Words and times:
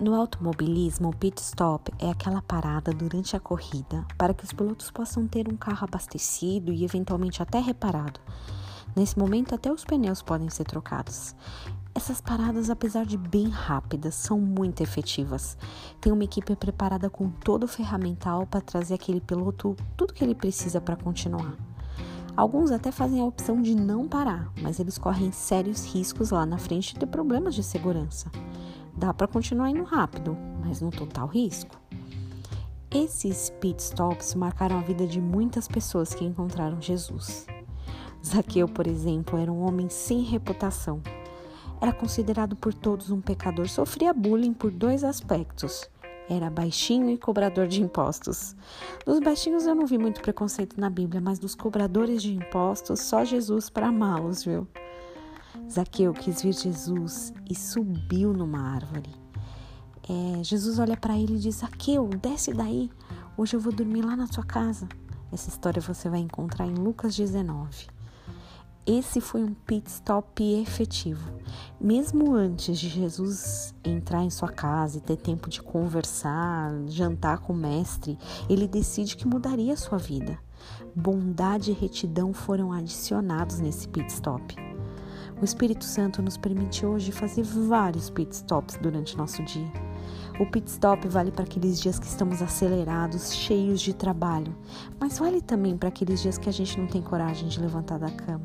No 0.00 0.14
automobilismo, 0.14 1.08
o 1.08 1.16
pit 1.16 1.42
stop 1.42 1.92
é 1.98 2.08
aquela 2.08 2.40
parada 2.40 2.92
durante 2.92 3.34
a 3.34 3.40
corrida 3.40 4.06
para 4.16 4.32
que 4.32 4.44
os 4.44 4.52
pilotos 4.52 4.92
possam 4.92 5.26
ter 5.26 5.48
um 5.48 5.56
carro 5.56 5.84
abastecido 5.88 6.72
e 6.72 6.84
eventualmente 6.84 7.42
até 7.42 7.58
reparado. 7.58 8.20
Nesse 8.94 9.18
momento, 9.18 9.56
até 9.56 9.72
os 9.72 9.84
pneus 9.84 10.22
podem 10.22 10.48
ser 10.50 10.62
trocados. 10.62 11.34
Essas 11.92 12.20
paradas, 12.20 12.70
apesar 12.70 13.04
de 13.04 13.16
bem 13.16 13.48
rápidas, 13.48 14.14
são 14.14 14.38
muito 14.38 14.84
efetivas. 14.84 15.58
Tem 16.00 16.12
uma 16.12 16.22
equipe 16.22 16.54
preparada 16.54 17.10
com 17.10 17.28
todo 17.28 17.64
o 17.64 17.68
ferramental 17.68 18.46
para 18.46 18.60
trazer 18.60 18.94
aquele 18.94 19.20
piloto 19.20 19.74
tudo 19.96 20.14
que 20.14 20.22
ele 20.22 20.34
precisa 20.34 20.80
para 20.80 20.94
continuar. 20.94 21.56
Alguns 22.36 22.70
até 22.70 22.92
fazem 22.92 23.20
a 23.20 23.24
opção 23.24 23.60
de 23.60 23.74
não 23.74 24.06
parar, 24.06 24.52
mas 24.62 24.78
eles 24.78 24.96
correm 24.96 25.32
sérios 25.32 25.84
riscos 25.92 26.30
lá 26.30 26.46
na 26.46 26.56
frente 26.56 26.96
de 26.96 27.04
problemas 27.04 27.52
de 27.52 27.64
segurança. 27.64 28.30
Dá 28.98 29.14
para 29.14 29.28
continuar 29.28 29.70
indo 29.70 29.84
rápido, 29.84 30.36
mas 30.60 30.80
no 30.80 30.90
total 30.90 31.28
risco. 31.28 31.80
Esses 32.90 33.48
pit 33.60 33.80
stops 33.80 34.34
marcaram 34.34 34.76
a 34.76 34.82
vida 34.82 35.06
de 35.06 35.20
muitas 35.20 35.68
pessoas 35.68 36.12
que 36.12 36.24
encontraram 36.24 36.82
Jesus. 36.82 37.46
Zaqueu, 38.26 38.66
por 38.66 38.88
exemplo, 38.88 39.38
era 39.38 39.52
um 39.52 39.60
homem 39.60 39.88
sem 39.88 40.22
reputação. 40.22 41.00
Era 41.80 41.92
considerado 41.92 42.56
por 42.56 42.74
todos 42.74 43.12
um 43.12 43.20
pecador, 43.20 43.68
sofria 43.68 44.12
bullying 44.12 44.52
por 44.52 44.72
dois 44.72 45.04
aspectos. 45.04 45.88
Era 46.28 46.50
baixinho 46.50 47.08
e 47.08 47.16
cobrador 47.16 47.68
de 47.68 47.80
impostos. 47.80 48.56
Dos 49.06 49.20
baixinhos 49.20 49.64
eu 49.64 49.76
não 49.76 49.86
vi 49.86 49.96
muito 49.96 50.20
preconceito 50.20 50.78
na 50.80 50.90
Bíblia, 50.90 51.20
mas 51.20 51.38
dos 51.38 51.54
cobradores 51.54 52.20
de 52.20 52.34
impostos, 52.34 52.98
só 53.02 53.24
Jesus 53.24 53.70
para 53.70 53.86
amá-los, 53.86 54.42
viu? 54.44 54.66
Zaqueu 55.70 56.14
quis 56.14 56.42
ver 56.42 56.54
Jesus 56.54 57.32
e 57.48 57.54
subiu 57.54 58.32
numa 58.32 58.74
árvore. 58.74 59.14
É, 60.08 60.42
Jesus 60.42 60.78
olha 60.78 60.96
para 60.96 61.16
ele 61.18 61.34
e 61.34 61.38
diz: 61.38 61.56
Zaqueu, 61.56 62.08
desce 62.08 62.54
daí. 62.54 62.90
Hoje 63.36 63.54
eu 63.54 63.60
vou 63.60 63.72
dormir 63.72 64.02
lá 64.02 64.16
na 64.16 64.26
sua 64.26 64.44
casa. 64.44 64.88
Essa 65.30 65.50
história 65.50 65.82
você 65.82 66.08
vai 66.08 66.20
encontrar 66.20 66.66
em 66.66 66.74
Lucas 66.74 67.14
19. 67.14 67.86
Esse 68.86 69.20
foi 69.20 69.42
um 69.44 69.52
pit 69.52 69.86
stop 69.90 70.42
efetivo. 70.42 71.30
Mesmo 71.78 72.34
antes 72.34 72.78
de 72.78 72.88
Jesus 72.88 73.74
entrar 73.84 74.24
em 74.24 74.30
sua 74.30 74.48
casa 74.48 74.96
e 74.96 75.02
ter 75.02 75.18
tempo 75.18 75.50
de 75.50 75.60
conversar, 75.60 76.72
jantar 76.86 77.40
com 77.40 77.52
o 77.52 77.56
mestre, 77.56 78.18
ele 78.48 78.66
decide 78.66 79.14
que 79.14 79.28
mudaria 79.28 79.74
a 79.74 79.76
sua 79.76 79.98
vida. 79.98 80.38
Bondade 80.96 81.70
e 81.70 81.74
retidão 81.74 82.32
foram 82.32 82.72
adicionados 82.72 83.60
nesse 83.60 83.86
pit 83.86 84.10
stop. 84.10 84.67
O 85.40 85.44
Espírito 85.44 85.84
Santo 85.84 86.20
nos 86.20 86.36
permite 86.36 86.84
hoje 86.84 87.12
fazer 87.12 87.44
vários 87.44 88.10
pit 88.10 88.34
stops 88.34 88.76
durante 88.82 89.16
nosso 89.16 89.40
dia. 89.44 89.70
O 90.40 90.46
pit 90.46 90.68
stop 90.68 91.06
vale 91.06 91.30
para 91.30 91.44
aqueles 91.44 91.80
dias 91.80 91.96
que 91.96 92.06
estamos 92.06 92.42
acelerados, 92.42 93.32
cheios 93.32 93.80
de 93.80 93.94
trabalho, 93.94 94.52
mas 94.98 95.18
vale 95.18 95.40
também 95.40 95.76
para 95.76 95.90
aqueles 95.90 96.20
dias 96.20 96.38
que 96.38 96.48
a 96.48 96.52
gente 96.52 96.80
não 96.80 96.88
tem 96.88 97.00
coragem 97.00 97.48
de 97.48 97.60
levantar 97.60 98.00
da 98.00 98.10
cama. 98.10 98.44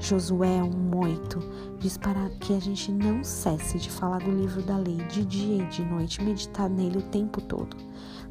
Josué 0.00 0.60
1:8 0.60 1.78
diz 1.78 1.96
para 1.96 2.28
que 2.40 2.52
a 2.52 2.60
gente 2.60 2.90
não 2.90 3.22
cesse 3.22 3.78
de 3.78 3.88
falar 3.88 4.18
do 4.18 4.32
livro 4.32 4.62
da 4.62 4.76
lei 4.76 4.96
de 5.08 5.24
dia 5.24 5.62
e 5.62 5.66
de 5.66 5.84
noite, 5.84 6.22
meditar 6.22 6.68
nele 6.68 6.98
o 6.98 7.02
tempo 7.02 7.40
todo. 7.40 7.76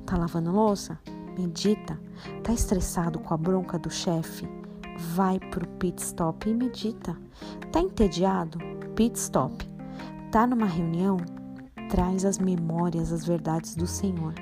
Tá 0.06 0.18
lavando 0.18 0.52
louça? 0.52 1.00
Medita. 1.38 1.98
Tá 2.44 2.52
estressado 2.52 3.20
com 3.20 3.34
a 3.34 3.38
bronca 3.38 3.80
do 3.80 3.90
chefe? 3.90 4.48
Vai 4.98 5.40
pro 5.40 5.68
pit 5.68 6.02
stop 6.02 6.50
e 6.50 6.54
medita. 6.54 7.18
Tá 7.72 7.80
entediado? 7.80 8.58
Pit 8.96 9.18
stop. 9.18 9.68
Tá 10.32 10.48
numa 10.48 10.66
reunião? 10.66 11.18
Traz 11.90 12.26
as 12.26 12.38
memórias, 12.38 13.12
as 13.12 13.26
verdades 13.26 13.76
do 13.76 13.86
Senhor. 13.86 14.34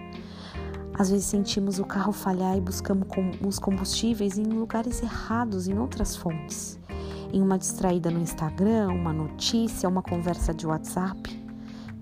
Às 0.94 1.10
vezes 1.10 1.26
sentimos 1.26 1.80
o 1.80 1.86
carro 1.86 2.12
falhar 2.12 2.56
e 2.58 2.62
buscamos 2.62 3.08
os 3.46 3.58
combustíveis 3.58 4.38
em 4.38 4.44
lugares 4.44 5.02
errados, 5.02 5.68
em 5.68 5.78
outras 5.78 6.16
fontes. 6.16 6.80
Em 7.34 7.42
uma 7.42 7.58
distraída 7.58 8.12
no 8.12 8.20
Instagram, 8.20 8.90
uma 8.90 9.12
notícia, 9.12 9.90
uma 9.90 10.02
conversa 10.02 10.54
de 10.54 10.68
WhatsApp. 10.68 11.42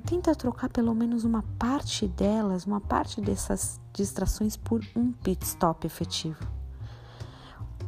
Tenta 0.06 0.36
trocar 0.36 0.70
pelo 0.70 0.94
menos 0.96 1.24
uma 1.24 1.44
parte 1.58 2.08
delas, 2.08 2.66
uma 2.66 2.82
parte 2.82 3.22
dessas 3.22 3.80
distrações 3.94 4.58
por 4.58 4.82
um 4.96 5.12
pit 5.12 5.46
stop 5.46 5.86
efetivo. 5.86 6.59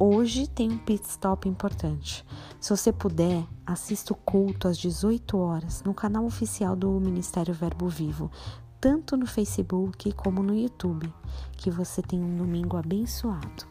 Hoje 0.04 0.48
tem 0.48 0.72
um 0.72 0.80
pit 0.80 1.08
stop 1.08 1.48
importante. 1.48 2.26
Se 2.60 2.76
você 2.76 2.92
puder, 2.92 3.46
assista 3.64 4.14
o 4.14 4.16
culto 4.16 4.68
às 4.68 4.76
18 4.76 5.38
horas 5.38 5.84
no 5.84 5.94
canal 5.94 6.26
oficial 6.26 6.76
do 6.76 6.90
Ministério 7.00 7.54
Verbo 7.54 7.88
Vivo, 7.88 8.32
tanto 8.80 9.16
no 9.16 9.28
Facebook 9.28 10.12
como 10.14 10.42
no 10.42 10.58
YouTube. 10.58 11.14
Que 11.56 11.70
você 11.70 12.02
tenha 12.02 12.26
um 12.26 12.36
domingo 12.36 12.78
abençoado. 12.78 13.71